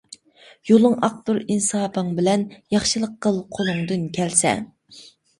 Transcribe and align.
يۇلۇڭ 0.67 0.93
ئاقتۇر 1.07 1.41
ئىنسابىڭ 1.55 2.09
بىلەن، 2.19 2.45
ياخشىلىق 2.75 3.13
قىل 3.27 3.37
قۇلۇڭدىن 3.59 4.07
كەلسە. 4.19 4.55